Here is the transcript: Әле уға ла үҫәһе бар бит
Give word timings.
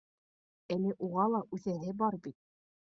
Әле 0.77 0.95
уға 1.09 1.29
ла 1.35 1.43
үҫәһе 1.59 1.97
бар 2.03 2.21
бит 2.27 2.43